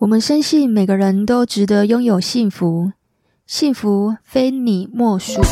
[0.00, 2.90] 我们深信每个人都值得拥有幸福，
[3.46, 5.42] 幸福非你莫属。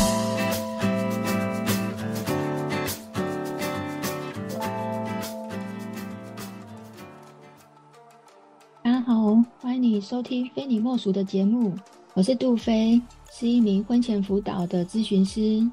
[8.81, 11.71] 大家好，欢迎你收听《非你莫属》的节目，
[12.15, 12.99] 我是杜菲，
[13.31, 15.63] 是一名婚前辅导的咨询师。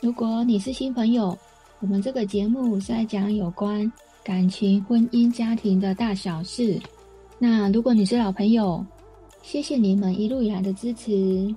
[0.00, 1.36] 如果你是新朋友，
[1.80, 3.92] 我们这个节目是在讲有关
[4.24, 6.80] 感情、婚姻、家庭的大小事。
[7.42, 8.84] 那如果你是老朋友，
[9.40, 11.56] 谢谢你们一路以来的支持。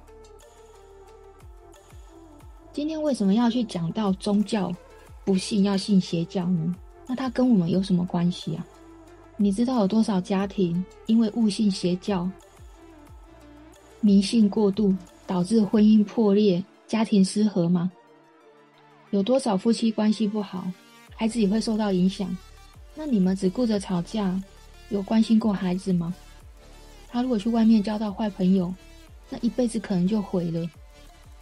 [2.71, 4.73] 今天为什么要去讲到宗教
[5.26, 6.73] 不信要信邪教呢？
[7.05, 8.66] 那它跟我们有什么关系啊？
[9.35, 12.29] 你知道有多少家庭因为误信邪教、
[13.99, 14.95] 迷信过度，
[15.27, 17.91] 导致婚姻破裂、家庭失和吗？
[19.09, 20.65] 有多少夫妻关系不好，
[21.13, 22.34] 孩子也会受到影响？
[22.95, 24.41] 那你们只顾着吵架？
[24.93, 26.13] 有关心过孩子吗？
[27.09, 28.71] 他如果去外面交到坏朋友，
[29.27, 30.70] 那一辈子可能就毁了。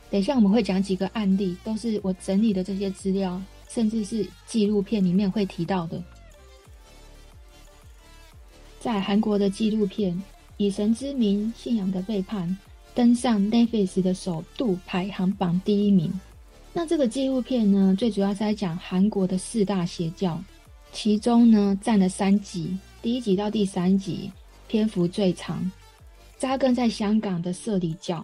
[0.10, 6.02] 等一下我们会讲几个案例，都是我整理的这些资料，甚至是纪录片里面会提到的。
[8.80, 10.14] 在韩国的纪录片
[10.56, 12.48] 《以神之名：信仰的背叛》
[12.96, 16.18] 登上 Netflix 的首度排行榜第一名。
[16.72, 20.42] 那这个纪录片呢，最主要是在讲韩国的四大邪教，
[20.94, 22.78] 其中呢占了三集。
[23.02, 24.32] 第一集到第三集
[24.68, 25.72] 篇幅最长，
[26.38, 28.24] 扎根在香港的社理教，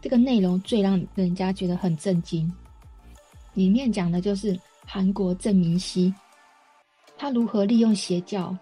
[0.00, 2.52] 这个内容最让人家觉得很震惊。
[3.54, 6.12] 里面讲的就是韩国郑明熙，
[7.16, 8.56] 他如何利用邪教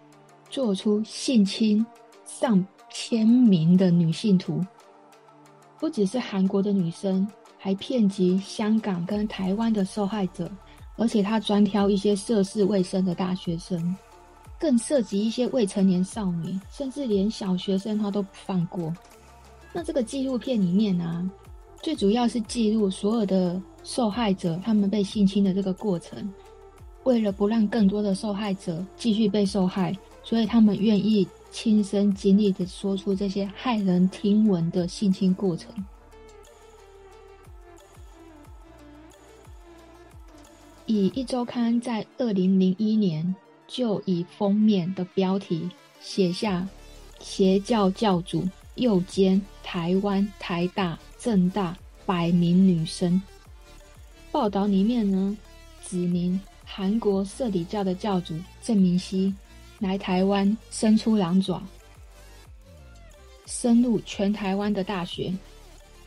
[0.51, 1.85] 做出性侵
[2.27, 4.63] 上千名的女信徒，
[5.81, 7.27] 不只是韩国的女生，
[7.57, 10.51] 还遍及香港跟台湾的受害者，
[10.97, 13.97] 而且他专挑一些涉世未深的大学生。
[14.65, 18.91] 更涉及一些未成年少女，甚至连小学生他都不放过。
[19.75, 21.31] 那这个纪录片里面啊，
[21.83, 26.33] 最主要是记录所有的受害者他们被性侵的这个过程。
[27.03, 35.71] 为了不让更多的受害者继续被受害，所以他们愿意亲身经历的说出这些骇人听闻的性侵过程。
[40.87, 43.37] 以一周刊在二零零一年。
[43.67, 45.69] 就以封面的标题
[46.01, 46.67] 写下
[47.21, 53.21] “邪教教主诱奸台湾台大政大百名女生”。
[54.31, 55.37] 报道里面呢，
[55.87, 59.33] 指明韩国社理教的教主郑明熙
[59.79, 61.63] 来台湾伸出狼爪，
[63.47, 65.33] 深入全台湾的大学，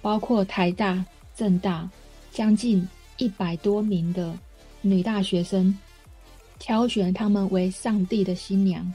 [0.01, 1.03] 包括台大、
[1.35, 1.89] 政大，
[2.31, 4.37] 将近一百多名的
[4.81, 5.75] 女大学生。
[6.59, 8.93] 挑选他们为上帝的新娘，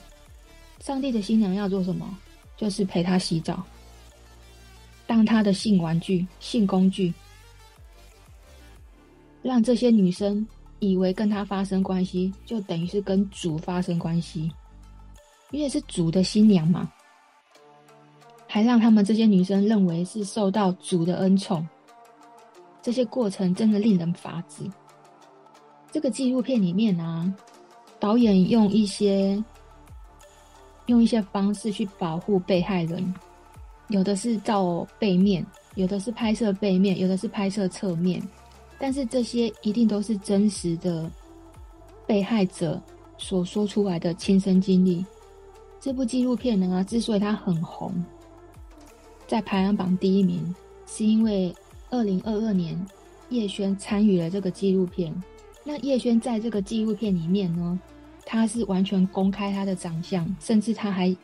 [0.80, 2.18] 上帝的新娘要做什么？
[2.56, 3.60] 就是陪他洗澡，
[5.06, 7.12] 当他的性玩具、性工具，
[9.42, 10.46] 让这些女生
[10.78, 14.48] 以为跟他发生关系，就等于是跟主发生关系，
[15.50, 16.92] 因为是主的新娘嘛。
[18.46, 21.66] 还让他们这些女生认为是受到主的恩宠，
[22.82, 24.70] 这些过程真的令人发指。
[25.90, 27.34] 这个纪录片里面啊。
[28.02, 29.40] 导演用一些
[30.86, 33.14] 用一些方式去保护被害人，
[33.90, 35.46] 有的是照背面，
[35.76, 38.20] 有的是拍摄背面，有的是拍摄侧面，
[38.76, 41.08] 但是这些一定都是真实的
[42.04, 42.82] 被害者
[43.18, 45.06] 所说出来的亲身经历。
[45.80, 47.94] 这部纪录片呢，之所以它很红，
[49.28, 50.52] 在排行榜第一名，
[50.88, 51.54] 是因为
[51.88, 52.76] 二零二二年
[53.28, 55.14] 叶轩参与了这个纪录片。
[55.62, 57.78] 那叶轩在这个纪录片里面呢，
[58.24, 61.14] 他是完全公开他的长相，甚至他还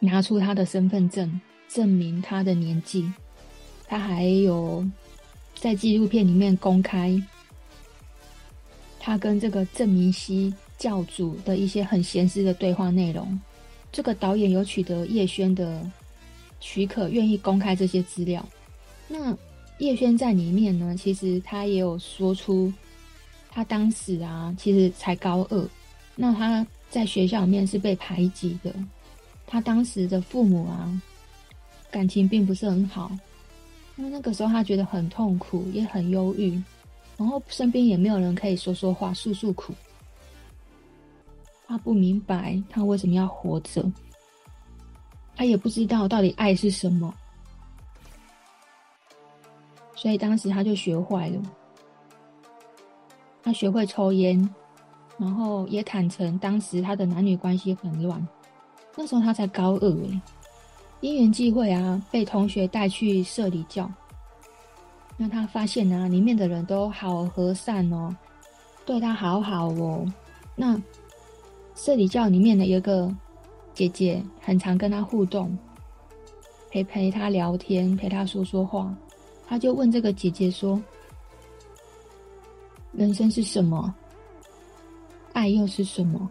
[0.00, 3.10] 拿出他的身份证证明他的年纪。
[3.86, 4.84] 他还有
[5.54, 7.22] 在纪录片里面公开
[8.98, 13.38] 他跟这个郑明熙教主的一些很闲私的对话内容。
[13.92, 15.88] 这个导演有取得叶轩的
[16.58, 18.44] 许可，愿意公开这些资料。
[19.06, 19.36] 那
[19.78, 22.72] 叶轩在里面呢，其实他也有说出。
[23.54, 25.68] 他当时啊，其实才高二，
[26.16, 28.74] 那他在学校里面是被排挤的。
[29.46, 31.00] 他当时的父母啊，
[31.88, 33.12] 感情并不是很好，
[33.94, 36.60] 因为那个时候他觉得很痛苦，也很忧郁，
[37.16, 39.72] 然后身边也没有人可以说说话、诉诉苦。
[41.68, 43.88] 他不明白他为什么要活着，
[45.36, 47.14] 他也不知道到底爱是什么，
[49.94, 51.40] 所以当时他就学坏了。
[53.44, 54.48] 他学会抽烟，
[55.18, 58.26] 然后也坦诚当时他的男女关系很乱，
[58.96, 60.20] 那时候他才高二诶，
[61.00, 63.88] 因缘际会啊，被同学带去社里教。
[65.16, 68.16] 那他发现啊，里面的人都好和善哦，
[68.86, 70.04] 对他好好哦。
[70.56, 70.80] 那
[71.74, 73.14] 社里教里面的有一个
[73.74, 75.56] 姐姐，很常跟他互动，
[76.70, 78.92] 陪陪他聊天，陪他说说话。
[79.46, 80.80] 他就问这个姐姐说
[82.96, 83.94] ：“人生是什么？
[85.32, 86.30] 爱又是什么？”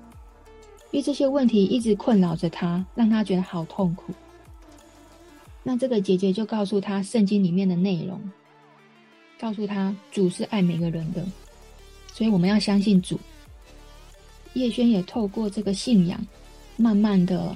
[0.92, 4.14] 因为这些问题一直困扰着他，让他觉得好痛苦。
[5.64, 8.22] 那这个姐姐就告诉他圣经里面的内容，
[9.40, 11.26] 告诉他主是爱每个人的，
[12.14, 13.20] 所以我们要相信主。
[14.54, 16.20] 叶萱也透过这个信仰，
[16.78, 17.56] 慢慢的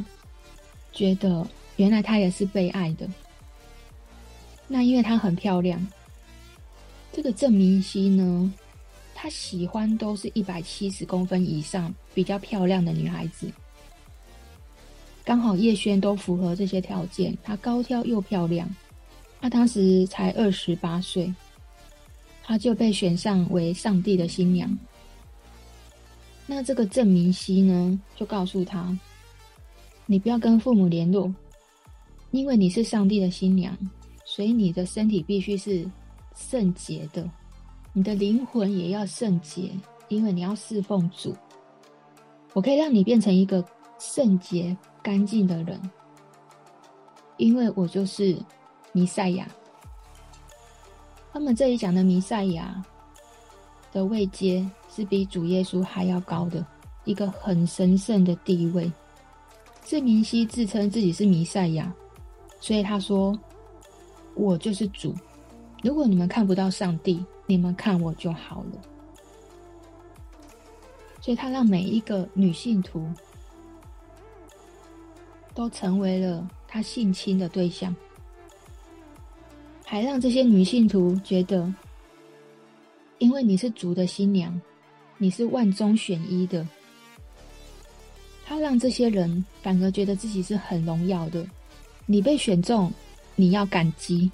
[0.91, 1.45] 觉得
[1.75, 3.07] 原来她也是被爱的。
[4.67, 5.85] 那因为她很漂亮，
[7.13, 8.51] 这个郑明熙呢，
[9.19, 13.51] 他喜欢都是一百七十公分以上比较漂亮的女孩子，
[15.25, 17.35] 刚好叶轩都符合这些条件。
[17.41, 18.69] 她高挑又漂亮，
[19.41, 21.33] 她当时才二十八岁，
[22.43, 24.77] 她就被选上为上帝的新娘。
[26.45, 28.95] 那这个郑明熙呢，就告诉他
[30.05, 31.33] ：“你不要跟父母联络，
[32.29, 33.75] 因为你是上帝的新娘，
[34.23, 35.89] 所以你的身体必须是
[36.35, 37.27] 圣洁的。”
[37.97, 39.71] 你的灵魂也要圣洁，
[40.07, 41.35] 因为你要侍奉主。
[42.53, 43.65] 我可以让你变成一个
[43.97, 45.81] 圣洁、干净的人，
[47.37, 48.37] 因为我就是
[48.91, 49.47] 弥赛亚。
[51.33, 52.79] 他们这里讲的弥赛亚
[53.91, 54.63] 的位阶
[54.95, 56.63] 是比主耶稣还要高的，
[57.03, 58.91] 一个很神圣的地位。
[59.83, 61.91] 郑明熙自称自己是弥赛亚，
[62.59, 63.35] 所以他说
[64.37, 65.15] ：“我就是主。
[65.81, 68.81] 如果你们看不到上帝。”你们看我就好了，
[71.21, 73.09] 所以他让每一个女信徒
[75.55, 77.95] 都成为了他性侵的对象，
[79.85, 81.73] 还让这些女信徒觉得，
[83.17, 84.61] 因为你是族的新娘，
[85.17, 86.67] 你是万中选一的，
[88.45, 91.47] 他让这些人反而觉得自己是很荣耀的。
[92.05, 92.91] 你被选中，
[93.35, 94.29] 你要感激。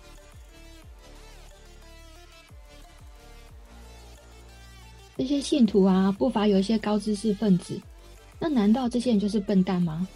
[5.16, 7.80] 这些信徒啊，不乏有一些高知识分子。
[8.40, 10.08] 那难道这些人就是笨蛋吗？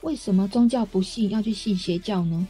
[0.00, 2.46] 为什么宗教不信要去信邪教呢？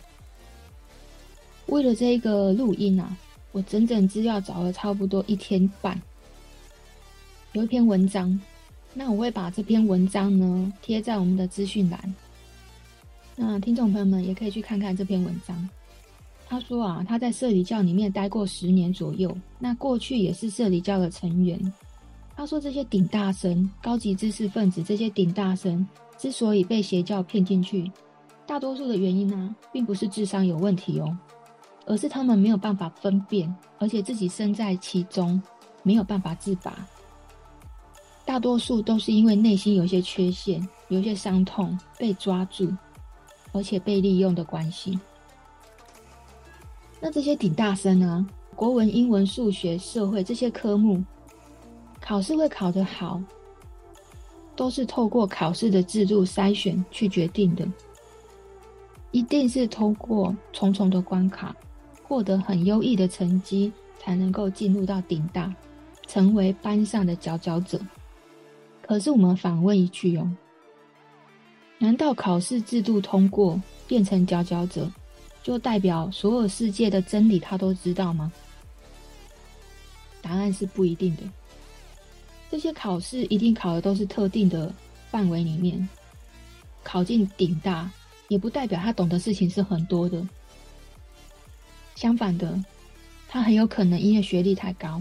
[1.66, 3.16] 为了这个录音啊，
[3.52, 6.00] 我整整资料找了差不多一天半。
[7.52, 8.38] 有一篇文章，
[8.94, 12.14] 那我会把这篇文章呢贴在我们的资讯栏。
[13.34, 15.68] 那听众朋友们也可以去看看这篇文章。
[16.48, 21.60] 他说啊，他在社里教里面待过十年左右，那过去也是社里教的成员。
[22.36, 27.90] 他说这些顶大生、高级知识分子，这些顶大生之所以被邪教骗进去，
[28.46, 31.18] 大多数的原因呢、啊，并不是智商有问题哦，
[31.86, 35.42] 而是他们没有办法分辨，而且自己身在其中，
[35.82, 36.86] 没有办法自拔。
[38.24, 42.72] 大多数都是因为内心有一些缺陷，有一些伤痛被抓住，
[43.52, 44.98] 而且被利用的关系。
[47.00, 48.26] 那这些顶大生呢？
[48.54, 51.04] 国文、英文、数学、社会这些科目，
[52.00, 53.20] 考试会考得好，
[54.56, 57.68] 都是透过考试的制度筛选去决定的。
[59.10, 61.54] 一定是通过重重的关卡，
[62.02, 65.54] 获得很优异的成绩，才能够进入到顶大，
[66.06, 67.78] 成为班上的佼佼者。
[68.80, 70.30] 可是我们反问一句哦，
[71.78, 74.90] 难道考试制度通过变成佼佼者？
[75.46, 78.32] 就代表所有世界的真理他都知道吗？
[80.20, 81.22] 答案是不一定的。
[82.50, 84.74] 这些考试一定考的都是特定的
[85.08, 85.88] 范围里面，
[86.82, 87.88] 考进顶大
[88.26, 90.20] 也不代表他懂的事情是很多的。
[91.94, 92.60] 相反的，
[93.28, 95.00] 他很有可能因为学历太高，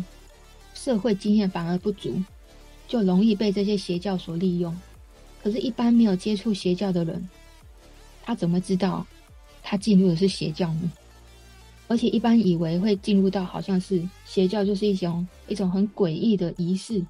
[0.75, 2.21] 社会经验反而不足，
[2.87, 4.79] 就容易被这些邪教所利用。
[5.41, 7.27] 可是，一般没有接触邪教的人，
[8.21, 9.03] 他怎么知道？
[9.67, 10.91] 他进入的是邪教呢，
[11.87, 17.03] 而且一般以为会进入到好像是邪教，就是一种一种很诡异的仪式，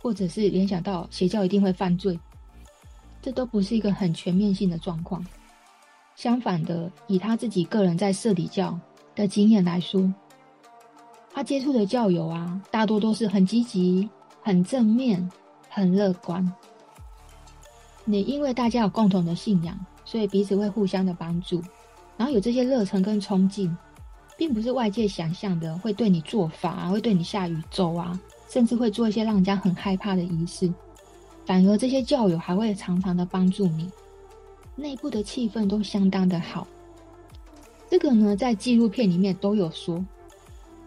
[0.00, 2.16] 或者是联想到邪教一定会犯罪，
[3.20, 5.26] 这都不是一个很全面性的状况。
[6.14, 8.78] 相反的，以他自己个人在社里教
[9.16, 10.14] 的经验来说，
[11.32, 14.08] 他接触的教友啊，大多都是很积极、
[14.40, 15.28] 很正面、
[15.68, 16.52] 很乐观。
[18.04, 19.76] 你因为大家有共同的信仰。
[20.04, 21.62] 所以彼此会互相的帮助，
[22.16, 23.76] 然后有这些热忱跟冲劲，
[24.36, 28.18] 并不是外界想象的会对你做法啊，会对你下诅咒啊，
[28.48, 30.72] 甚至会做一些让人家很害怕的仪式。
[31.46, 33.90] 反而这些教友还会常常的帮助你，
[34.76, 36.66] 内部的气氛都相当的好。
[37.90, 40.04] 这个呢，在纪录片里面都有说，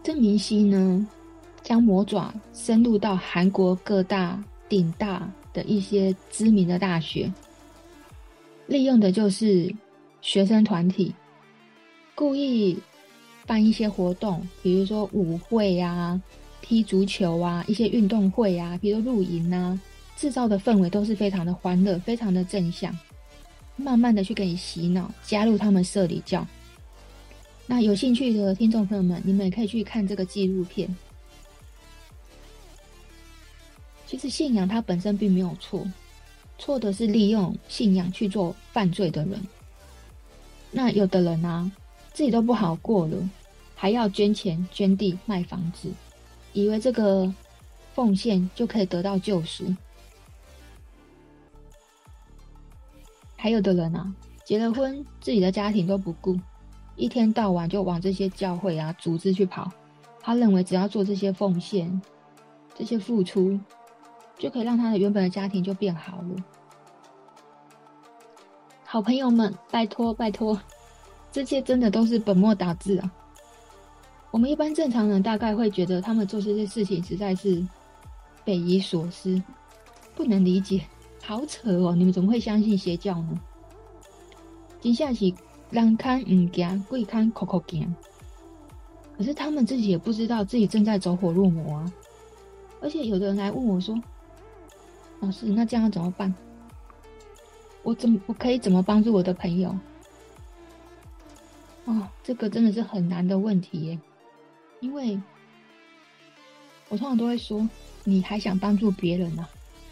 [0.04, 1.08] 郑明熙呢，
[1.62, 7.32] 将魔爪深入到韩国各大顶大的一些知名的大学，
[8.68, 9.74] 利用的就是
[10.22, 11.14] 学生团体，
[12.14, 12.78] 故意
[13.46, 16.22] 办一些活动，比如说舞会啊、
[16.62, 19.80] 踢足球啊、一些运动会啊，比如露营啊，
[20.18, 22.96] 制造的氛围都是非常的欢乐、非常的正向，
[23.78, 26.46] 慢慢的去给你洗脑，加入他们社里教。
[27.66, 30.94] 那有兴趣的听众朋友们，你们也可以去看这个纪录片。
[34.06, 35.86] 其实信仰它本身并没有错，
[36.58, 39.40] 错的是利用信仰去做犯罪的人。
[40.72, 41.72] 那有的人啊，
[42.14, 43.30] 自己都不好过了，
[43.76, 45.90] 还要捐钱捐地卖房子，
[46.54, 47.32] 以为这个
[47.94, 49.74] 奉献就可以得到救赎。
[53.36, 56.38] 还有的人啊，结了婚，自己的家庭都不顾。
[56.96, 59.72] 一天到晚就往这些教会啊、组织去跑，
[60.20, 62.02] 他认为只要做这些奉献、
[62.76, 63.60] 这些付出，
[64.38, 66.36] 就可以让他的原本的家庭就变好了。
[68.84, 70.60] 好朋友们，拜托拜托，
[71.32, 73.12] 这些真的都是本末倒置啊！
[74.32, 77.66] 我们一般正常人大概会觉得他们做这些事情实在是
[78.46, 79.42] 匪夷所思，
[80.16, 80.82] 不能理解，
[81.24, 81.96] 好扯哦！
[81.96, 83.40] 你们怎么会相信邪教呢？
[84.80, 85.34] 接下去。
[85.70, 87.94] 人看唔惊，鬼看口口惊。
[89.18, 91.94] 可是他们自己也不知道自己正在走火入魔啊！
[92.82, 93.94] 而且有的人来问我说
[95.20, 96.34] ：“老师，那这样怎么办？
[97.84, 99.76] 我怎么我可以怎么帮助我的朋友？”
[101.86, 104.00] 哦，这个真的是很难的问题耶！
[104.82, 105.20] 因为
[106.90, 107.68] 我通常都会说
[108.04, 109.48] ：“你还想帮助别人呢？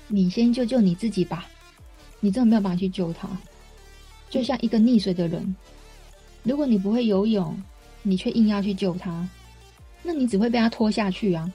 [0.07, 1.47] 你先救救你自己吧！
[2.19, 3.29] 你真的没有办法去救他。”
[4.29, 5.55] 就像一个溺水的人，
[6.43, 7.57] 如果你不会游泳，
[8.03, 9.27] 你却硬要去救他，
[10.03, 11.49] 那你只会被他拖下去啊！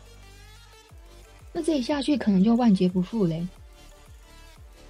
[1.53, 3.47] 那这一下去可能就万劫不复嘞。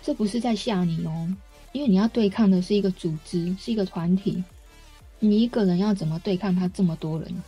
[0.03, 1.29] 这不是在吓你哦，
[1.73, 4.43] 因为你要对抗的是一个组织，是一个团体，
[5.19, 7.43] 你一个人要怎么对抗他这么多人？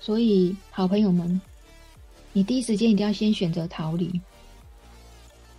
[0.00, 1.40] 所以，好朋友们，
[2.32, 4.20] 你第一时间一定要先选择逃离，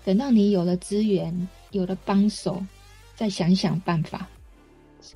[0.03, 2.63] 等到你有了资源，有了帮手。
[3.15, 4.27] 再想想办法，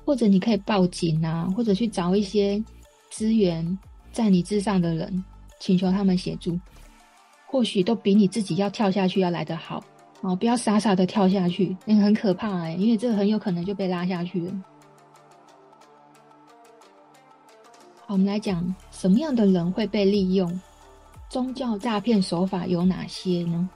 [0.04, 2.62] 或者你可以报警啊，或者去找一些
[3.10, 3.76] 资源
[4.12, 5.24] 在你之上的人，
[5.58, 6.58] 请求他们协助，
[7.44, 9.84] 或许都比你自己要跳下去要来得好
[10.20, 10.34] 哦！
[10.34, 14.52] 不要傻傻的跳下去，那个很可怕哎，因为这个很有可能就被拉下去了。
[18.04, 20.60] 好，我们来讲什么样的人会被利用？
[21.28, 23.68] 宗教诈骗手法有哪些呢？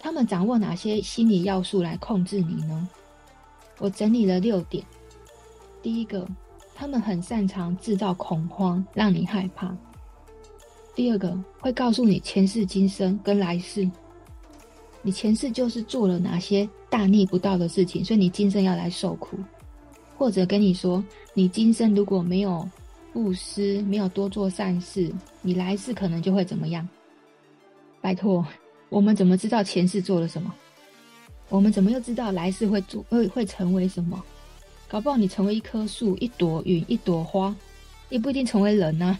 [0.00, 2.88] 他们掌握哪些心理要素来控制你呢？
[3.78, 4.84] 我整理了六点。
[5.80, 6.28] 第一个，
[6.74, 9.74] 他们很擅长制造恐慌，让你害怕。
[10.94, 13.90] 第二个，会告诉你前世今生跟来世，
[15.04, 19.36] 你前世就是做了哪些大逆不道的事情，所以你今生要来受苦。
[20.16, 22.66] 或者跟你说，你今生如果没有
[23.12, 26.88] 布施，没有多做善事，你来世可能就会怎么样？
[28.00, 28.46] 拜托，
[28.88, 30.54] 我们怎么知道前世做了什么？
[31.50, 34.24] 我们怎么又知道来世会做会会成为什么？
[34.88, 37.54] 搞不好你成为一棵树、一朵云、一朵花，
[38.08, 39.18] 也不一定成为人呢、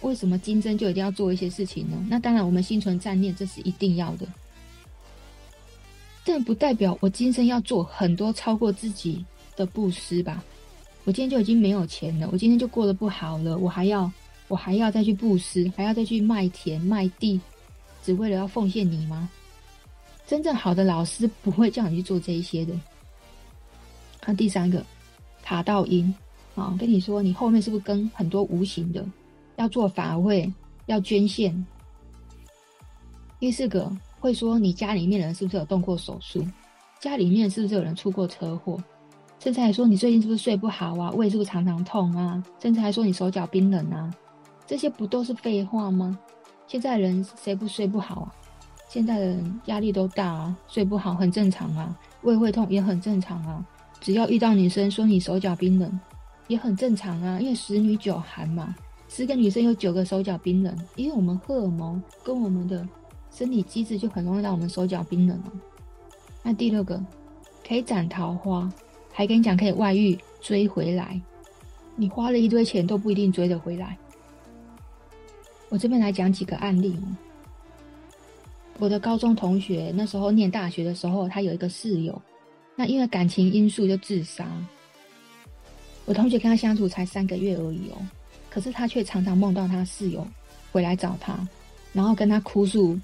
[0.00, 1.96] 为什么今生就一定要做一些事情呢？
[2.08, 4.26] 那当然，我们心存善念，这是一定要的。
[6.28, 9.24] 但不代表我今生要做很多超过自己
[9.56, 10.44] 的布施吧？
[11.04, 14.12] 我今天就已经没有钱了，我今天就过得不好了，我还要
[14.46, 17.40] 我还要再去布施，还要再去卖田卖地，
[18.04, 19.30] 只为了要奉献你吗？
[20.26, 22.78] 真正好的老师不会叫你去做这一些的。
[24.20, 24.84] 看第三个，
[25.42, 26.14] 卡道因
[26.54, 29.02] 啊，跟你说，你后面是不是跟很多无形的
[29.56, 30.52] 要做法会，
[30.84, 31.66] 要捐献？
[33.40, 36.44] 第四个，会说你家里面人是不是有动过手术？
[37.00, 38.76] 家里面是不是有人出过车祸？
[39.38, 41.10] 甚至还说你最近是不是睡不好啊？
[41.12, 42.42] 胃是不是常常痛啊？
[42.60, 44.12] 甚至还说你手脚冰冷啊？
[44.66, 46.18] 这些不都是废话吗？
[46.66, 48.34] 现在人谁不睡不好啊？
[48.88, 53.64] 现在的人压力都大啊，睡不好很正常啊，胃会痛也很正常啊。
[54.00, 56.00] 只要遇到女生说你手脚冰冷，
[56.48, 58.74] 也很正常啊，因为十女九寒嘛，
[59.08, 62.86] 十个女生有九个手脚冰冷，因为我们荷尔蒙跟我们的
[63.38, 65.52] 生理机制就很容易让我们手脚冰冷了。
[66.42, 67.00] 那第六个，
[67.64, 68.68] 可以斩桃花，
[69.12, 71.20] 还跟你讲可以外遇追回来，
[71.94, 73.96] 你花了一堆钱都不一定追得回来。
[75.68, 77.06] 我这边来讲几个案例哦。
[78.80, 82.20] 我的高中同学那时候念大学的时候，他有一个室友，
[82.74, 84.48] 那因为感情因素就自杀。
[86.06, 88.02] 我同学跟他相处才三个月而已哦，
[88.50, 90.26] 可是他却常常梦到他室友
[90.72, 91.38] 回来找他，
[91.92, 92.98] 然后跟他哭诉。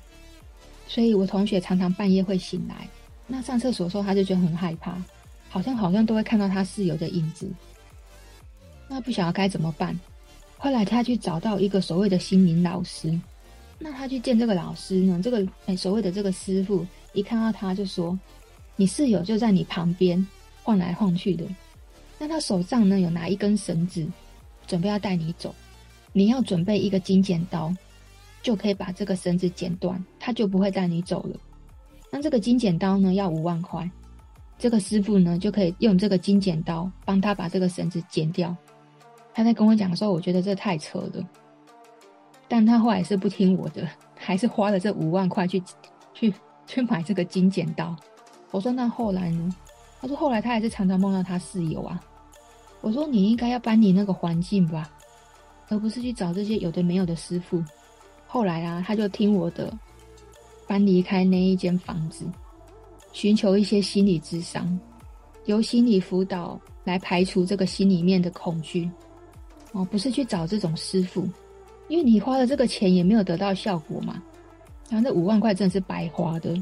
[0.86, 2.88] 所以我同学常常半夜会醒来，
[3.26, 4.96] 那上厕所的时候他就觉得很害怕，
[5.48, 7.48] 好像好像都会看到他室友的影子。
[8.88, 9.98] 那不晓得该怎么办。
[10.56, 13.18] 后来他去找到一个所谓的心灵老师，
[13.78, 18.18] 那他去见这个老师呢，这个哎所谓的这个师傅一看到他就说
[18.76, 20.26] ：“你室友就在你旁边
[20.62, 21.44] 晃来晃去的，
[22.18, 24.06] 那他手上呢有拿一根绳子，
[24.66, 25.54] 准备要带你走，
[26.12, 27.74] 你要准备一个金剪刀，
[28.44, 31.36] 就可以把这个绳子剪断，他就不会带你走了。
[32.10, 33.90] 那这个金剪刀呢要五万块，
[34.58, 38.54] 这个师傅呢就可以用这个金剪刀帮他把这个绳子剪掉。”
[39.32, 41.28] 他在跟我讲的时候，我觉得这太扯了，
[42.46, 45.60] 但他后来是不听我的，还是花了这五万块去
[46.12, 46.32] 去
[46.66, 47.96] 去买这个金剪刀。
[48.50, 49.56] 我说那后来呢？
[50.00, 51.98] 他说后来他还是常常梦到他室友啊。
[52.82, 54.88] 我说你应该要搬离那个环境吧，
[55.70, 57.64] 而不是去找这些有的没有的师傅。
[58.34, 59.72] 后来啊，他就听我的，
[60.66, 62.24] 搬离开那一间房子，
[63.12, 64.76] 寻求一些心理智商，
[65.44, 68.90] 由心理辅导来排除这个心里面的恐惧。
[69.70, 71.28] 哦，不是去找这种师傅，
[71.86, 74.20] 因为你花了这个钱也没有得到效果嘛。
[74.90, 76.60] 然后这五万块真的是白花的，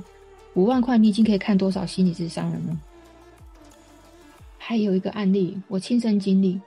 [0.52, 2.78] 五万块你已经可以看多少心理智商了呢？
[4.58, 6.60] 还有一个案例，我亲身经历，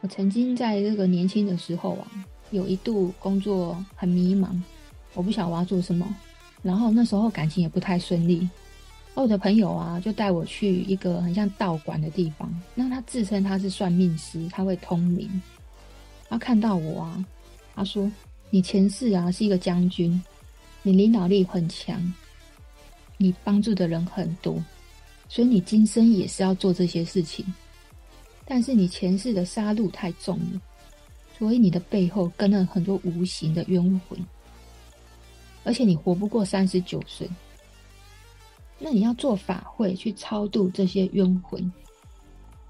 [0.00, 2.08] 我曾经在这个年轻的时候啊，
[2.54, 4.48] 有一度工作很迷茫，
[5.12, 6.06] 我不晓得我要做什么，
[6.62, 8.48] 然后那时候感情也不太顺利。
[9.14, 15.28] 我的朋友啊，就带我去一个很像道馆的地方，那他自称他是算命师，他会通灵。
[16.28, 17.24] 他看到我啊，
[17.74, 18.10] 他说
[18.50, 20.20] ：“你前世啊是一个将军，
[20.82, 22.00] 你领导力很强，
[23.16, 24.62] 你帮助的人很多，
[25.28, 27.44] 所以你今生也是要做这些事情。
[28.46, 30.60] 但是你前世的杀戮太重了，
[31.44, 34.18] 所以你的背后跟了很多无形的冤魂，
[35.62, 37.28] 而且你活不过三十九岁。
[38.78, 41.70] 那你要做法会去超度这些冤魂。”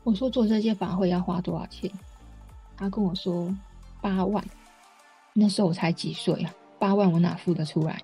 [0.03, 1.89] 我说：“做这些法会要花多少钱？”
[2.77, 3.57] 他跟我说
[4.01, 4.45] 八万，
[5.33, 8.03] 那时候我才几岁啊，八万我哪付得出来？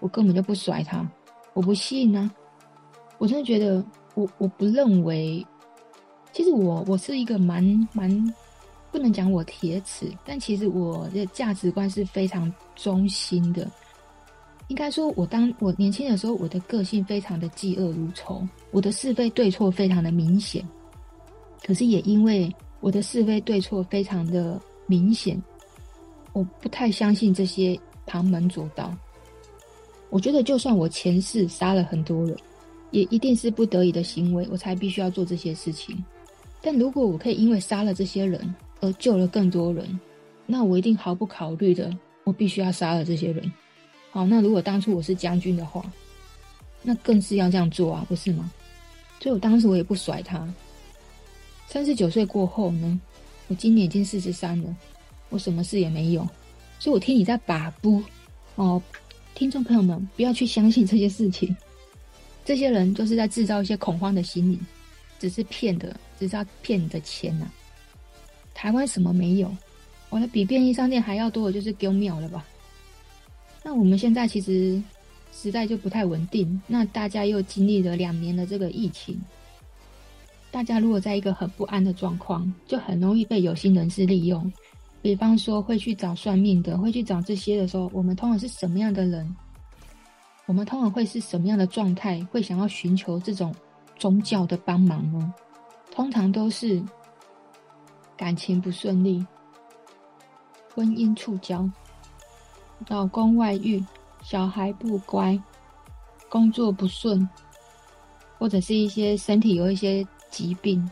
[0.00, 1.02] 我根本就不甩他，
[1.54, 2.30] 我不信啊！
[3.16, 3.82] 我真的觉得，
[4.14, 5.46] 我我不认为，
[6.34, 8.34] 其实我我是一个蛮蛮
[8.92, 13.68] 不能讲我铁齿，但其实我的价值观是非常忠心的。
[14.68, 20.66] 应该说，我当我年轻的时候，我的个性非常的嫉恶如仇，我的是非对错非常的明显，
[21.64, 22.52] 可是也因为。
[22.82, 25.38] 我的是非对错非常的明显，
[26.32, 28.90] 我不太相信这些旁门左道。
[30.08, 32.34] 我觉得，就算我前世杀了很多人，
[32.90, 36.02] 也一定是不得已的行为，我才必须要做这些事情。
[36.62, 38.40] 但如果我可以因为杀了这些人
[38.80, 40.00] 而救了更多人，
[40.46, 43.52] 那我一定毫不考虑的，我必须要杀了这些人。
[44.10, 45.84] 好，那如果当初我是将军的话，
[46.82, 48.50] 那更是要这样做啊，不是吗？
[49.20, 50.52] 所以我当时我也不甩他。
[51.68, 53.00] 三十九岁过后呢，
[53.48, 54.76] 我今年已经四十三了，
[55.28, 56.26] 我什么事也没有，
[56.78, 58.02] 所以我听你在把不
[58.56, 58.82] 哦，
[59.34, 61.54] 听众朋友们不要去相信这些事情，
[62.44, 64.58] 这些人就是在制造一些恐慌的心理，
[65.20, 67.46] 只是骗的，只是要骗你的钱呐、
[68.60, 69.50] 台湾什么没有？
[70.10, 72.44] 我的比便利商店还要多的就是宫庙了吧？
[73.62, 74.82] 那我们现在其实
[75.32, 79.18] 时代就不太稳定，那大家又经历了两年的这个疫情。
[80.50, 84.52] 大家如果在一个很不安的状况，就很容易被有心人士利用。
[85.00, 89.34] 比方说，会去找算命的，会去找这些的时候，我们通常是什么样的人？
[90.44, 92.22] 我们通常会是什么样的状态？
[92.24, 93.54] 会想要寻求这种
[93.98, 95.32] 宗教的帮忙呢？
[95.90, 96.82] 通常都是
[98.20, 99.26] 感情不顺利、
[100.74, 101.66] 婚姻触礁、
[102.88, 103.82] 老公外遇、
[104.22, 105.40] 小孩不乖、
[106.28, 107.26] 工作不顺，
[108.38, 110.06] 或者是一些身体有一些。
[110.30, 110.88] 疾病，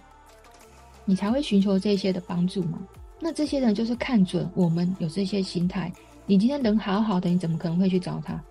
[1.05, 2.81] 你才会寻求这些的帮助吗？
[3.21, 5.93] 那这些人就是看准我们有这些心态。
[6.27, 8.43] 你今天人好好的，你怎么可能会去找他？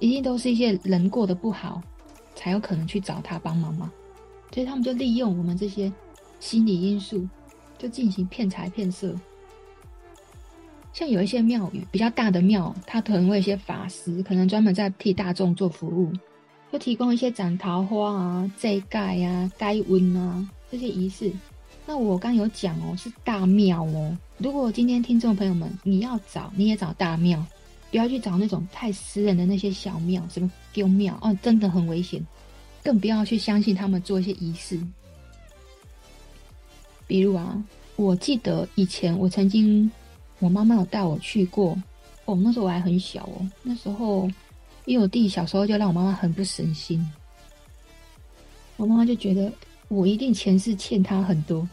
[0.00, 1.80] 一定都是一些人过得不好，
[2.34, 3.88] 才有可能去找他帮忙吗？
[4.52, 5.92] 所以他们就利用我们这些
[6.40, 7.24] 心理因素，
[7.78, 9.14] 就进行骗财骗色。
[10.92, 16.10] 像有一些庙宇比较大的庙，它可能会有一些法师，可能专门在替大众做服务。
[16.72, 21.30] 就提供一些斩桃花啊、祭盖啊、开运啊这些仪式。
[21.86, 24.16] 那我刚有讲哦，是大庙哦。
[24.38, 27.44] 如果今天听众朋友们你要找，你也找大庙，
[27.90, 32.26] 不要去找那种太私人的那些小庙，什么宫庙哦，真的很危险。
[32.82, 34.80] 更不要去相信他们做一些仪式。
[37.06, 37.62] 比如啊，
[37.96, 39.90] 我记得以前我曾经，
[40.38, 41.76] 我妈妈有带我去过，
[42.24, 44.28] 哦，那时候我还很小哦，那时候
[44.84, 47.04] 因为我弟小时候就让我妈妈很不省心，
[48.76, 49.52] 我妈妈就觉得
[49.88, 51.68] 我一定前世欠他很多，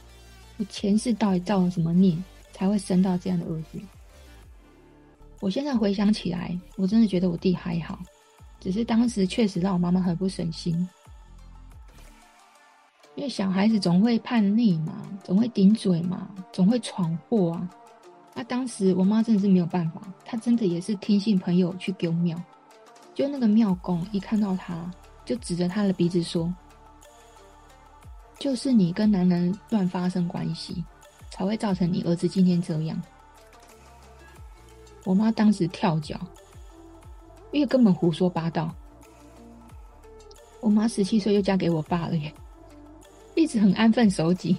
[0.57, 2.15] 我前世到底造了什么孽，
[2.51, 3.79] 才会生到这样的儿子。
[5.39, 7.99] 我现在回想起来，我真的觉得我弟还好，
[8.61, 10.87] 只是当时确实让我妈妈很不省心，
[13.15, 17.69] 因为小孩子总会叛逆嘛，总会顶嘴嘛，总会闯祸啊。
[18.33, 22.35] 那、啊、当时我妈真的是没有办法，她真的也是听信朋友去丢庙，
[23.13, 24.89] 就那个庙公一看到他，
[25.23, 26.51] 就指着他的鼻子说
[28.39, 30.83] ：“就是你跟男人乱发生关系，
[31.29, 32.99] 才会造成你儿子今天这样。”
[35.05, 36.19] 我妈当时跳脚，
[37.51, 38.73] 因为根本胡说八道。
[40.59, 42.33] 我妈十七岁就嫁给我爸了耶，
[43.53, 44.57] 直很安分守己。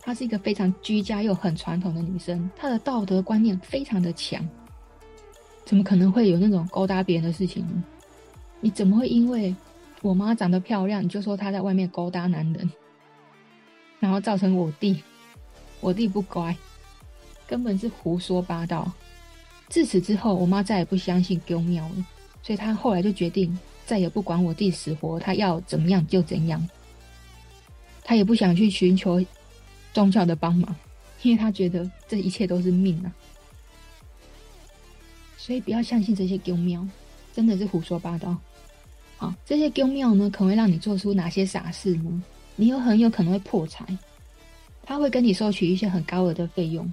[0.00, 4.46] 她是一个非常居家又很传统的女生，她的道德观念非常的强。
[5.66, 7.84] 怎么可能会有那种勾搭别人的事情呢？
[8.60, 9.54] 你怎么会因为
[10.00, 12.70] 我妈长得漂亮，你就说她在外面勾搭男人，
[14.00, 15.02] 然后造成我弟，
[15.80, 16.56] 我弟不乖，
[17.46, 18.90] 根本是胡说八道。
[19.68, 22.06] 自此之后，我妈再也不相信丢庙了，
[22.42, 26.66] 所以她后来就决定再也不管我弟死活，她要怎么样就怎样。
[28.04, 29.20] 他也不想去寻求
[29.92, 30.72] 宗教的帮忙，
[31.22, 33.12] 因为他觉得这一切都是命啊。
[35.36, 36.86] 所以不要相信这些宫庙，
[37.34, 38.36] 真的是胡说八道。
[39.16, 42.22] 好，这些宫庙呢，可能会让你做出哪些傻事呢？
[42.54, 43.84] 你有很有可能会破财，
[44.84, 46.92] 他会跟你收取一些很高额的费用。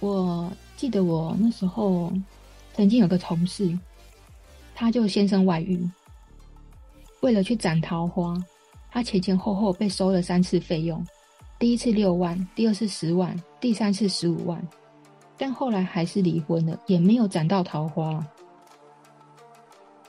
[0.00, 0.50] 我。
[0.76, 2.12] 记得我那时候
[2.74, 3.78] 曾经有个同事，
[4.74, 5.88] 他就先生外遇，
[7.20, 8.36] 为了去斩桃花，
[8.94, 11.04] 他前前后后被收了三次费用，
[11.58, 14.64] 第一次六万，第二次十万，第三次十五万，
[15.36, 18.24] 但后来还是离婚了，也没有斩到桃花。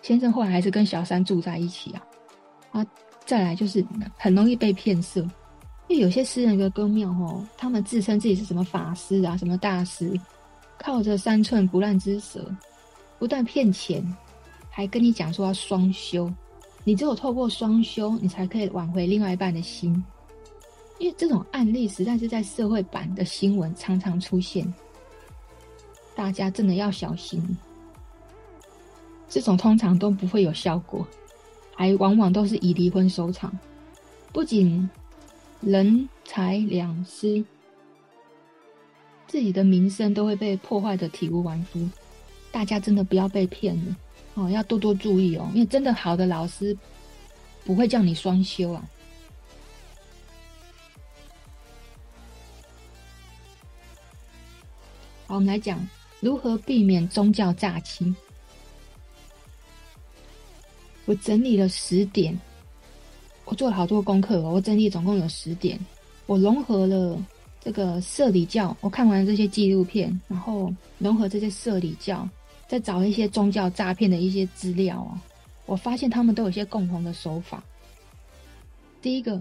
[0.03, 2.05] 先生后来还是跟小三住在一起啊，
[2.73, 2.85] 啊，
[3.25, 3.83] 再来就是
[4.15, 5.19] 很容易被骗色，
[5.87, 10.13] 因为有些私人的宫庙哦，他们自称自己是什么法师啊，什么大师。
[10.77, 12.55] 靠着三寸不烂之舌，
[13.17, 14.05] 不但骗钱，
[14.69, 16.31] 还跟你讲说要双修。
[16.87, 19.91] 你只有透过双修，你才可以挽回另外一半的心。
[20.99, 24.71] 因为这种案例实在是在社会版的新闻常常出现，
[26.15, 27.43] 大家真的要小心。
[29.27, 31.05] 这种通常都不会有效果，
[31.75, 33.51] 还往往都是以离婚收场，
[34.31, 34.87] 不仅
[35.61, 37.43] 人财两失。
[39.27, 41.89] 自己的名声都会被破坏得体无完肤，
[42.51, 43.97] 大家真的不要被骗了
[44.35, 46.77] 哦，要多多注意哦，因为真的好的老师
[47.63, 48.83] 不会叫你双休啊。
[55.27, 55.85] 好，我们来讲
[56.19, 58.13] 如何避免宗教诈欺。
[61.05, 62.39] 我整理了十点，
[63.45, 65.79] 我做了好多功课哦，我整理总共有十点，
[66.25, 67.17] 我融合了。
[67.61, 72.29] 这个社里教，我看完这些纪录片，然后融合这些社里教，
[72.67, 75.21] 再找一些宗教诈骗的一些资料啊，
[75.65, 77.63] 我发现他们都有些共同的手法。
[79.01, 79.39] 第一个，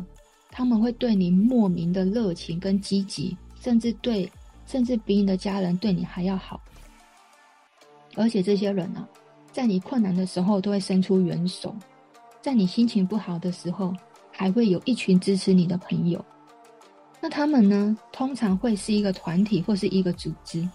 [0.51, 4.31] 他们会对你莫名的热情跟积极，甚至对，
[4.67, 6.61] 甚至比你的家人对你还要好。
[8.15, 9.09] 而且这些人啊，
[9.53, 11.75] 在你困难的时候都会伸出援手，
[12.43, 13.95] 在你心情不好的时候，
[14.31, 16.25] 还会有一群支持你的朋友。
[17.21, 20.69] 那他们呢，通常会是一个团体或是一个组织，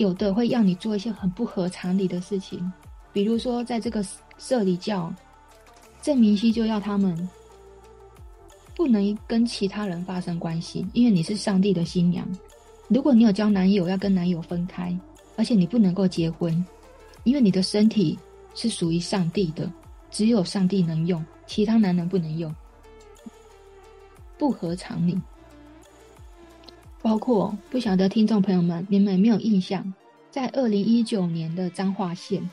[0.00, 2.72] 有的会要你做一些很不合常理的事情，
[3.12, 4.02] 比如说在这个
[4.38, 5.12] 社里教，
[6.00, 7.28] 郑明熙就要他们
[8.74, 12.26] 不能跟其他人发生关系，因为你是上帝的新娘。
[12.88, 14.98] 如果你有交男友，要跟男友分开，
[15.36, 16.64] 而且你不能够结婚，
[17.24, 18.18] 因为你的身体
[18.54, 19.70] 是属于上帝的，
[20.10, 22.50] 只有上帝能用，其他男人不能用。
[24.38, 25.20] 不合常理，
[27.02, 29.92] 包括不晓得听众朋友们，你们有没有印象？
[30.30, 32.48] 在二零一九年的彰化县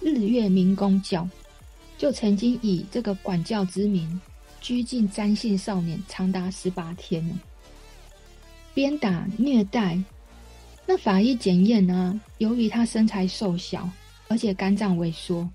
[0.00, 1.28] 日月明公教，
[1.98, 4.20] 就曾经以这个管教之名
[4.60, 7.38] 拘禁詹姓少年长达十八天呢，
[8.72, 9.98] 鞭打虐待。
[10.86, 12.18] 那法医检验呢？
[12.38, 13.90] 由于他身材瘦小，
[14.28, 15.46] 而且肝脏萎缩，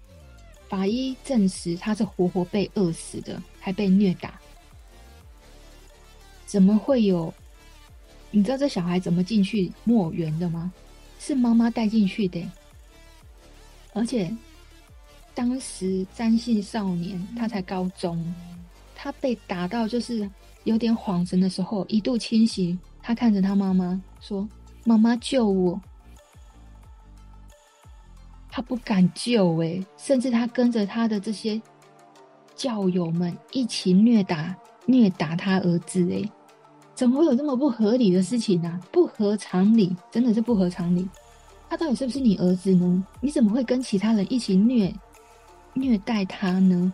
[0.67, 4.39] 法医证实他是活活被饿死的，还被虐打。
[6.45, 7.33] 怎么会有？
[8.31, 10.71] 你知道这小孩怎么进去木偶园的吗？
[11.19, 12.43] 是妈妈带进去的，
[13.93, 14.35] 而且，
[15.35, 18.33] 当时张姓少年他才高中，
[18.95, 20.27] 他被打到就是
[20.63, 24.49] 有点恍神的时候，一度清醒，他看着他妈妈说
[24.83, 25.79] ：“妈妈救我。”
[28.49, 31.61] 他不敢救诶，甚至他跟着他的这些
[32.55, 34.55] 教友们一起虐打
[34.87, 36.27] 虐打他儿子诶，
[36.93, 38.79] 怎么会有这么不合理的事情呢、啊？
[38.91, 41.07] 不合常理，真的是不合常理。
[41.69, 43.03] 他到底是不是你儿子呢？
[43.21, 44.93] 你怎么会跟其他人一起虐
[45.73, 46.93] 虐待他呢？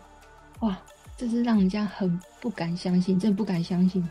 [0.60, 0.78] 哇，
[1.16, 4.08] 这是让人家很不敢相信，真的不敢相信。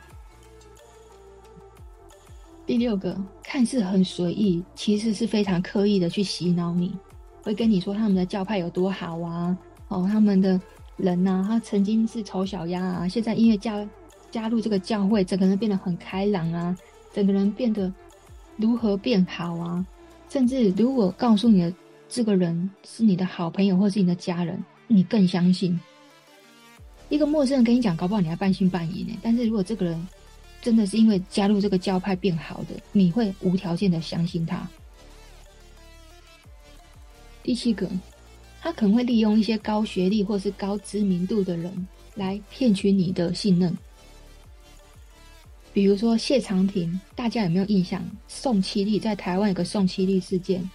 [2.65, 6.93] 第六个，看似很随意，其实是非常刻意的去洗脑你。
[7.41, 10.59] 会跟你说他们的教派有多好啊，哦，他们的
[10.97, 13.87] 人呐、他曾经是丑小鸭啊，现在因为加
[14.31, 16.77] 加入这个教会，整个人变得很开朗啊，
[17.13, 17.91] 整个人变得
[18.55, 19.85] 如何变好啊？
[20.29, 21.73] 甚至如果告诉你的
[22.09, 25.79] 这个人是你的好朋友或是你的家人，你更相信。
[27.09, 29.17] 一个陌生人跟你讲，搞不好你还半信半疑呢。
[29.21, 30.07] 但是如果这个人
[30.61, 34.67] 真的是因为加入这个教派变好的，你会无条件的相信他。
[37.43, 37.89] 第七个，
[38.59, 43.73] 他可能会利用一些高学历或是高知名度的人来骗取你的信任。
[45.77, 48.03] 比如说谢长廷，大家有没有印象？
[48.27, 50.67] 宋七力在台湾有个宋七力事件，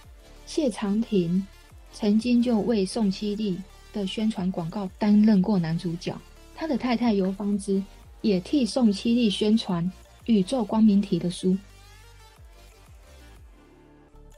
[0.45, 1.45] 谢长廷
[1.91, 3.59] 曾经就为宋七力
[3.91, 6.17] 的宣传广告担任过男主角，
[6.55, 7.83] 他的太太游芳之
[8.21, 9.83] 也替宋七力宣传
[10.23, 11.57] 《宇宙光明体》的书。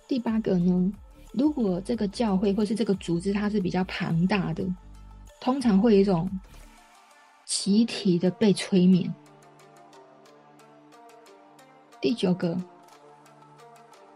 [0.07, 0.91] 第八个呢？
[1.31, 4.65] 如果这个教会或是这个组织它是比较庞大的，
[5.39, 6.27] 通常会有一种
[7.45, 9.13] 集体的被催眠。
[12.01, 12.57] 第九个，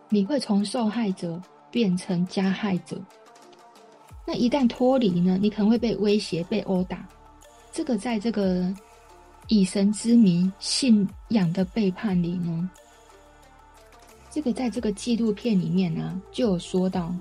[0.10, 3.00] 你会从受害者变成加害者。
[4.26, 5.38] 那一旦脱离呢？
[5.42, 7.08] 你可能会被威胁、被殴打。
[7.72, 8.72] 这个在这个
[9.48, 12.70] 以神之名信仰的背叛里呢？
[14.30, 17.12] 这个在这个纪录片里面呢、就有说到，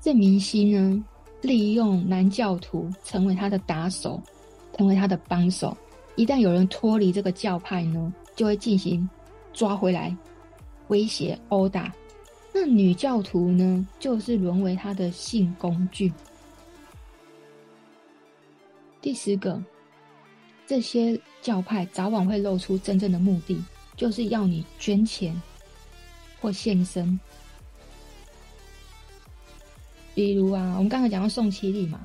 [0.00, 1.04] 郑明星呢，
[1.42, 4.18] 利用男教徒成为他的打手，
[4.74, 5.76] 成为他的帮手。
[6.16, 9.08] 一旦有人脱离这个教派呢，就会进行
[9.52, 10.16] 抓回来、
[10.88, 11.92] 威胁、殴打。
[12.52, 16.12] 那女教徒呢，就是沦为他的性工具。
[19.00, 19.62] 第十个，
[20.66, 23.62] 这些教派早晚会露出真正的目的。
[23.94, 25.40] 就是要你捐钱
[26.40, 27.20] 或献身，
[30.14, 32.00] 比如啊，我们刚才讲到宋七力嘛，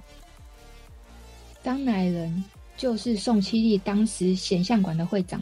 [1.63, 2.43] 张乃仁
[2.75, 5.41] 就是宋七力当时显像馆的会长，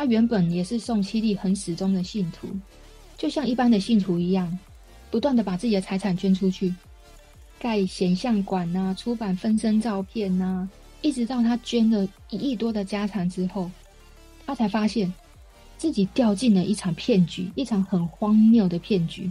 [0.00, 2.48] 他原本也是宋七力很始终的信徒，
[3.18, 4.58] 就像一般的信徒一样，
[5.10, 6.74] 不断的把自己的财产捐出去，
[7.58, 10.70] 盖显像馆呐，出版分身照片呐、啊，
[11.02, 13.70] 一直到他捐了一亿多的家产之后，
[14.46, 15.12] 他才发现。
[15.76, 19.30] 自己掉进了一场骗局，一场很荒谬的骗局。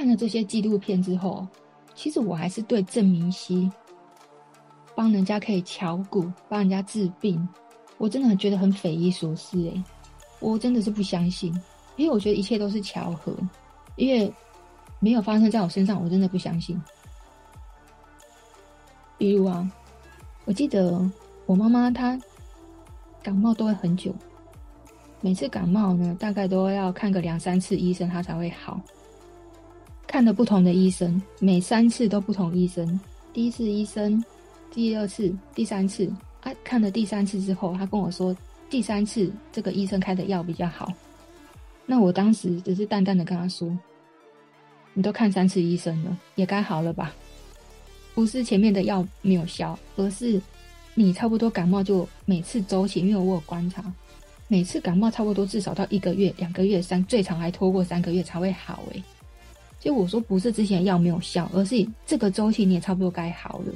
[0.00, 1.46] 看了这些纪录片之后，
[1.94, 3.70] 其实我还是对郑明熙
[4.94, 7.46] 帮人家可以乔骨、帮人家治病，
[7.98, 9.60] 我真的很觉得很匪夷所思。
[9.60, 9.84] 诶，
[10.38, 11.52] 我真的是不相信，
[11.96, 13.36] 因为我觉得一切都是巧合，
[13.96, 14.32] 因为。
[15.02, 16.78] 没有发生在我身上，我真的不相信。
[19.16, 19.70] 比如啊，
[20.44, 21.10] 我记得
[21.46, 22.18] 我妈妈她
[23.22, 24.14] 感冒都会很久，
[25.22, 28.78] 每次感冒呢，大概都要看个两三次医生，她才会好。
[30.10, 32.98] 看了不同的医生，每三次都不同医生。
[33.32, 34.20] 第一次医生，
[34.74, 38.36] 第二次、第三次，啊，看了第三次之后，他跟我说，
[38.68, 40.92] 第三次这个医生开的药比较好。
[41.86, 43.70] 那我当时只是淡淡的跟他说。
[44.94, 47.14] 你都看三次医生了，也该好了吧？
[48.12, 50.42] 不是前面的药没有效，而是
[50.94, 53.80] 你差不多感冒就每次周期，因为我有观察，
[54.48, 58.82] 每次感冒差不多至少到一个月、两个月、三最长还拖过三个月才会好。
[58.90, 59.00] 诶，
[59.80, 63.72] 所以我说不是之前药没有效，而是这个周期你也差不多该好了。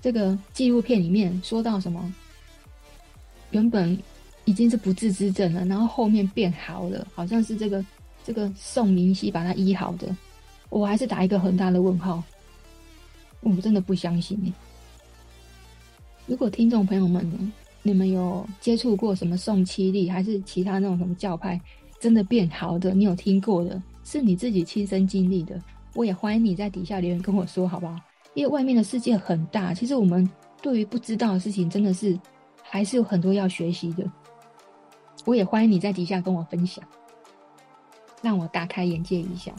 [0.00, 2.14] 这个纪录片里面说到什么？
[3.50, 3.98] 原本
[4.44, 7.84] 已经是不治之症了，然后后面变好了，好像是这个。
[8.26, 10.16] 这个宋明熙把他医好的，
[10.70, 12.24] 我还是打一个很大的问号。
[13.40, 14.50] 我真的不相信你。
[16.24, 21.60] 如果听众朋友们，你们有接触过什么宋七力，还是其他那种什么教派，
[22.00, 25.58] 真的变好的，你有听过的，是你自己亲身经历的，
[25.94, 27.96] 我也欢迎你在底下留言跟我说，好不好？
[28.34, 32.18] 因为外面的世界很大，其实我们对于不知道的事情，真的是
[32.62, 34.04] 还是有很多要学习的。
[35.24, 36.84] 我也欢迎你在底下跟我分享，
[38.20, 39.52] 让我大开眼界一下。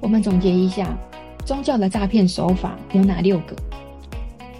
[0.00, 0.96] 我们总结一下，
[1.44, 3.69] 宗教的诈骗手法有哪六个？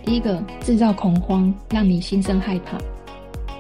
[0.05, 2.79] 第一个，制造恐慌，让你心生害怕；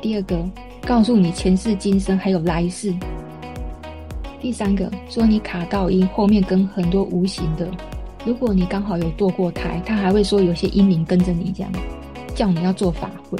[0.00, 0.42] 第二个，
[0.86, 2.92] 告诉你前世今生还有来世；
[4.40, 7.68] 第三个，说你卡到阴，后面跟很多无形的。
[8.24, 11.72] 如果你刚好有堕过胎，他还会说有些阴灵跟着你，这样
[12.34, 13.38] 叫你要做法会。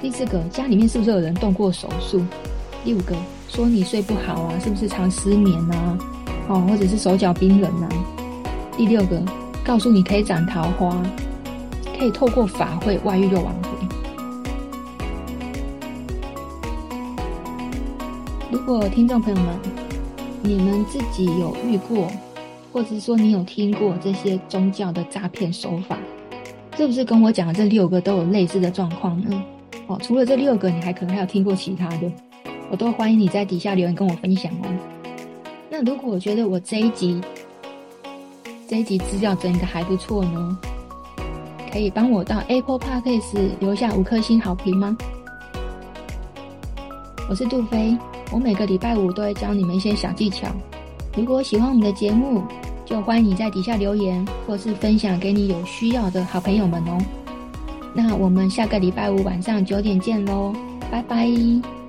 [0.00, 2.22] 第四个，家里面是不是有人动过手术？
[2.84, 3.14] 第五个，
[3.48, 5.98] 说你睡不好啊，是不是常失眠啊？
[6.48, 7.88] 哦，或者是手脚冰冷啊？
[8.76, 9.22] 第六个，
[9.64, 11.02] 告诉你可以斩桃花，
[12.00, 13.68] 可以透过法会外遇又挽回。
[18.50, 19.58] 如果听众朋友们，
[20.42, 22.10] 你们自己有遇过？
[22.72, 25.98] 或者是说你有听过这些宗教的诈骗手法，
[26.74, 29.42] 是不是跟我讲的这六个都有类似的状况呢？
[29.86, 32.10] 哦，除了这六个，你还可能还有听过其他的，
[32.70, 34.74] 我都欢迎你在底下留言跟我分享哦。
[35.68, 37.20] 那如果我觉得我这一集
[38.66, 40.58] 这一集资料整理的还不错呢，
[41.72, 44.96] 可以帮我到 Apple Podcast 留下五颗星好评吗？
[47.28, 47.96] 我是杜菲，
[48.32, 50.48] 我每个礼拜五都会教你们一些小技巧。
[51.16, 52.42] 如果喜欢我们的节目，
[52.84, 56.98] 就欢迎在底下留言，或是分享给你有需要的好朋友们哦。
[57.94, 60.52] 那我们下个礼拜五晚上九点见喽，
[60.90, 61.79] 拜拜。